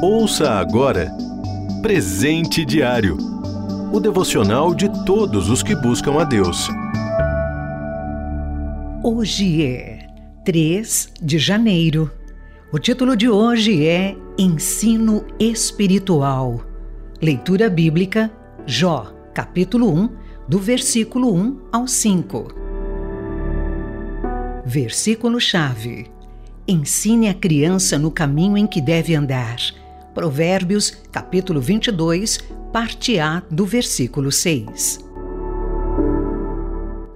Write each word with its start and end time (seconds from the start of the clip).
Ouça 0.00 0.52
agora 0.52 1.10
Presente 1.82 2.64
Diário 2.64 3.18
o 3.92 3.98
devocional 3.98 4.72
de 4.72 4.88
todos 5.04 5.50
os 5.50 5.60
que 5.60 5.74
buscam 5.74 6.20
a 6.20 6.24
Deus. 6.24 6.68
Hoje 9.02 9.64
é 9.64 10.06
3 10.44 11.14
de 11.20 11.38
janeiro. 11.38 12.10
O 12.70 12.78
título 12.78 13.16
de 13.16 13.28
hoje 13.28 13.88
é 13.88 14.14
Ensino 14.38 15.24
Espiritual. 15.40 16.60
Leitura 17.20 17.68
bíblica, 17.68 18.30
Jó, 18.66 19.12
capítulo 19.34 19.92
1, 19.92 20.10
do 20.46 20.58
versículo 20.58 21.34
1 21.34 21.60
ao 21.72 21.88
5. 21.88 22.54
Versículo-chave: 24.64 26.17
Ensine 26.70 27.30
a 27.30 27.34
criança 27.34 27.98
no 27.98 28.10
caminho 28.10 28.58
em 28.58 28.66
que 28.66 28.78
deve 28.78 29.14
andar. 29.14 29.56
Provérbios, 30.12 30.90
capítulo 31.10 31.62
22, 31.62 32.40
parte 32.70 33.18
A 33.18 33.42
do 33.50 33.64
versículo 33.64 34.30
6. 34.30 35.02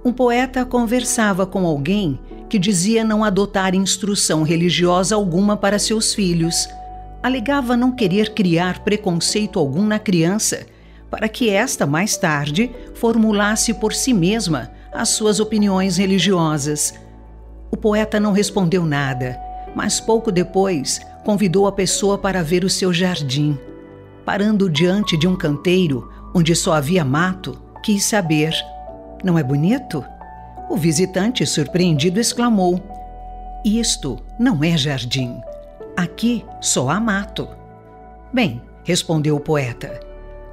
Um 0.03 0.11
poeta 0.11 0.65
conversava 0.65 1.45
com 1.45 1.67
alguém 1.67 2.19
que 2.49 2.57
dizia 2.57 3.03
não 3.03 3.23
adotar 3.23 3.75
instrução 3.75 4.41
religiosa 4.41 5.13
alguma 5.13 5.55
para 5.55 5.77
seus 5.77 6.15
filhos. 6.15 6.67
Alegava 7.21 7.77
não 7.77 7.91
querer 7.91 8.33
criar 8.33 8.79
preconceito 8.79 9.59
algum 9.59 9.85
na 9.85 9.99
criança, 9.99 10.65
para 11.11 11.29
que 11.29 11.51
esta, 11.51 11.85
mais 11.85 12.17
tarde, 12.17 12.71
formulasse 12.95 13.71
por 13.75 13.93
si 13.93 14.15
mesma 14.15 14.71
as 14.91 15.09
suas 15.09 15.39
opiniões 15.39 15.97
religiosas. 15.97 16.95
O 17.73 17.75
poeta 17.75 18.19
não 18.19 18.31
respondeu 18.31 18.85
nada, 18.85 19.35
mas 19.75 19.99
pouco 19.99 20.31
depois 20.31 20.99
convidou 21.23 21.67
a 21.67 21.71
pessoa 21.71 22.17
para 22.17 22.43
ver 22.43 22.63
o 22.63 22.69
seu 22.69 22.93
jardim. 22.93 23.57
Parando 24.25 24.69
diante 24.69 25.17
de 25.17 25.27
um 25.27 25.35
canteiro 25.35 26.09
onde 26.33 26.55
só 26.55 26.73
havia 26.73 27.03
mato, 27.03 27.61
quis 27.83 28.05
saber: 28.05 28.53
Não 29.23 29.37
é 29.37 29.43
bonito? 29.43 30.03
O 30.69 30.77
visitante, 30.77 31.45
surpreendido, 31.45 32.19
exclamou: 32.19 32.81
Isto 33.65 34.19
não 34.39 34.63
é 34.63 34.77
jardim. 34.77 35.39
Aqui 35.95 36.43
só 36.59 36.89
há 36.89 36.99
mato. 36.99 37.47
Bem, 38.33 38.61
respondeu 38.83 39.35
o 39.35 39.39
poeta, 39.39 39.99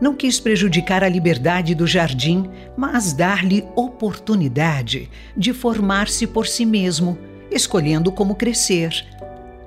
não 0.01 0.15
quis 0.15 0.41
prejudicar 0.41 1.05
a 1.05 1.09
liberdade 1.09 1.75
do 1.75 1.87
jardim, 1.87 2.49
mas 2.77 3.13
dar-lhe 3.13 3.67
oportunidade 3.77 5.11
de 5.37 5.53
formar-se 5.53 6.27
por 6.27 6.47
si 6.47 6.65
mesmo, 6.65 7.19
escolhendo 7.51 8.13
como 8.13 8.35
crescer. 8.35 9.05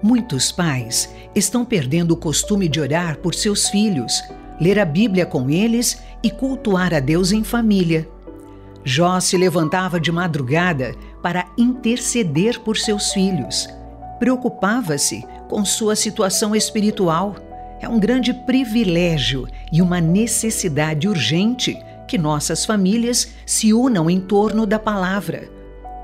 Muitos 0.02 0.52
pais 0.52 1.14
estão 1.34 1.64
perdendo 1.64 2.12
o 2.12 2.18
costume 2.18 2.68
de 2.68 2.80
orar 2.80 3.18
por 3.18 3.34
seus 3.34 3.70
filhos, 3.70 4.22
ler 4.60 4.80
a 4.80 4.86
Bíblia 4.86 5.26
com 5.26 5.50
eles 5.50 6.02
e 6.22 6.30
cultuar 6.30 6.94
a 6.94 7.00
Deus 7.00 7.32
em 7.32 7.44
família. 7.44 8.08
Jó 8.84 9.20
se 9.20 9.38
levantava 9.38 10.00
de 10.00 10.12
madrugada 10.12 10.94
para 11.22 11.46
interceder 11.58 12.60
por 12.60 12.78
seus 12.78 13.14
filhos. 13.14 13.70
Preocupava-se 14.20 15.26
com 15.50 15.64
sua 15.64 15.96
situação 15.96 16.56
espiritual. 16.56 17.36
É 17.80 17.88
um 17.88 18.00
grande 18.00 18.34
privilégio 18.34 19.48
e 19.72 19.82
uma 19.82 20.02
necessidade 20.02 21.08
urgente 21.08 21.78
que 22.08 22.18
nossas 22.18 22.66
famílias 22.66 23.30
se 23.46 23.74
unam 23.74 24.10
em 24.10 24.20
torno 24.20 24.66
da 24.66 24.78
palavra. 24.78 25.50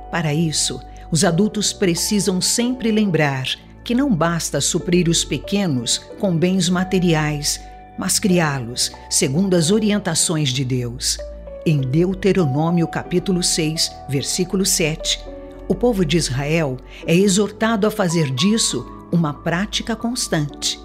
Para 0.10 0.34
isso, 0.34 0.82
os 1.12 1.24
adultos 1.24 1.74
precisam 1.74 2.40
sempre 2.40 2.92
lembrar 2.92 3.48
que 3.84 3.96
não 3.96 4.14
basta 4.14 4.62
suprir 4.62 5.10
os 5.10 5.26
pequenos 5.26 5.98
com 6.20 6.38
bens 6.38 6.70
materiais, 6.70 7.60
mas 7.98 8.20
criá-los 8.20 8.92
segundo 9.10 9.56
as 9.56 9.72
orientações 9.72 10.50
de 10.50 10.64
Deus. 10.64 11.18
Em 11.66 11.82
Deuteronômio 11.82 12.88
capítulo 12.88 13.42
6, 13.42 13.92
versículo 14.08 14.66
7, 14.66 15.20
o 15.68 15.76
povo 15.76 16.06
de 16.06 16.18
Israel 16.18 16.78
é 17.06 17.16
exortado 17.16 17.88
a 17.88 17.92
fazer 17.92 18.32
disso 18.32 18.86
uma 19.12 19.34
prática 19.34 19.96
constante. 19.96 20.80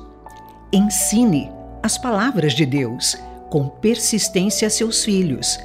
Ensine 0.73 1.51
as 1.83 1.99
palavras 1.99 2.55
de 2.55 2.65
Deus 2.65 3.17
com 3.51 3.69
persistência 3.69 4.67
a 4.67 4.71
seus 4.71 5.05
filhos. 5.05 5.59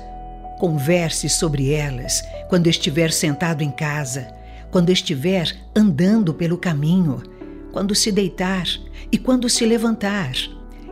Converse 0.60 1.30
sobre 1.30 1.72
elas 1.74 2.22
quando 2.50 2.68
estiver 2.68 3.12
sentado 3.12 3.64
em 3.64 3.72
casa 3.72 4.39
quando 4.72 4.92
estiver 4.92 5.56
andando 5.76 6.34
pelo 6.34 6.58
caminho, 6.58 7.22
quando 7.72 7.96
se 7.96 8.12
deitar 8.12 8.66
e 9.12 9.18
quando 9.18 9.50
se 9.50 9.66
levantar. 9.66 10.34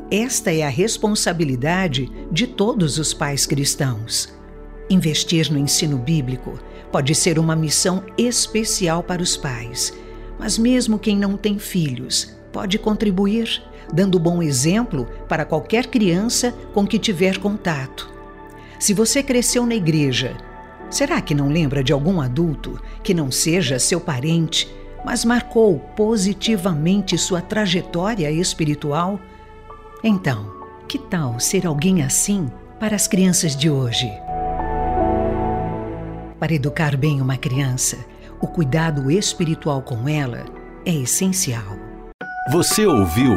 Esta 0.10 0.54
é 0.54 0.64
a 0.64 0.70
responsabilidade 0.70 2.10
de 2.32 2.48
todos 2.48 2.98
os 2.98 3.14
pais 3.14 3.46
cristãos. 3.46 4.34
Investir 4.90 5.52
no 5.52 5.60
ensino 5.60 5.98
bíblico 5.98 6.58
pode 6.92 7.14
ser 7.14 7.38
uma 7.38 7.56
missão 7.56 8.04
especial 8.18 9.04
para 9.04 9.22
os 9.22 9.36
pais, 9.36 9.94
mas 10.40 10.58
mesmo 10.58 10.98
quem 10.98 11.18
não 11.18 11.36
tem 11.36 11.60
filhos 11.60 12.38
pode 12.54 12.80
contribuir, 12.80 13.62
dando 13.94 14.20
bom 14.20 14.42
exemplo 14.42 15.06
para 15.28 15.46
qualquer 15.46 15.88
criança 15.88 16.54
com 16.74 16.88
que 16.88 16.98
tiver 16.98 17.38
contato. 17.38 18.10
Se 18.80 18.94
você 18.94 19.22
cresceu 19.22 19.66
na 19.66 19.76
igreja 19.76 20.38
Será 20.90 21.20
que 21.22 21.36
não 21.36 21.50
lembra 21.50 21.84
de 21.84 21.92
algum 21.92 22.22
adulto 22.22 22.80
que 23.04 23.14
não 23.14 23.30
seja 23.30 23.78
seu 23.78 24.00
parente, 24.00 24.74
mas 25.04 25.26
marcou 25.26 25.80
positivamente 25.96 27.18
sua 27.18 27.42
trajetória 27.42 28.32
espiritual? 28.32 29.20
Então, 30.04 30.50
que 30.88 30.98
tal 30.98 31.40
ser 31.40 31.68
alguém 31.68 32.04
assim 32.04 32.50
para 32.80 32.96
as 32.96 33.08
crianças 33.08 33.56
de 33.56 33.70
hoje? 33.70 34.10
Para 36.40 36.54
educar 36.54 36.96
bem 36.96 37.20
uma 37.20 37.36
criança, 37.36 37.98
o 38.40 38.48
cuidado 38.48 39.12
espiritual 39.12 39.82
com 39.82 40.08
ela 40.08 40.46
é 40.86 40.94
essencial. 40.94 41.76
Você 42.52 42.86
ouviu 42.86 43.36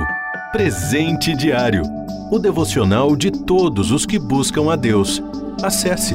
Presente 0.53 1.35
Diário 1.35 1.83
o 2.31 2.39
devocional 2.39 3.17
de 3.17 3.31
todos 3.31 3.91
os 3.91 4.07
que 4.07 4.19
buscam 4.19 4.73
a 4.73 4.77
Deus. 4.77 5.21
Acesse 5.63 6.15